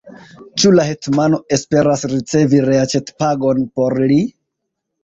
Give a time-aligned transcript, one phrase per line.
[0.61, 4.21] Ĉu la hetmano esperas ricevi reaĉetpagon por li?